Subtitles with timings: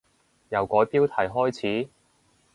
[0.49, 1.89] 由改標題開始？